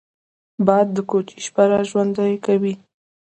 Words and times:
باد 0.65 0.87
د 0.95 0.97
کوڅې 1.09 1.37
شپه 1.45 1.63
را 1.71 1.79
ژوندي 1.89 2.33
کوي 2.45 2.73